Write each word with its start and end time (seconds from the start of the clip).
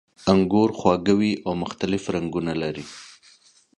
انګور 0.31 0.69
خواږه 0.77 1.13
وي 1.19 1.33
او 1.45 1.53
مختلف 1.63 2.03
رنګونه 2.15 2.53
لري. 2.61 2.85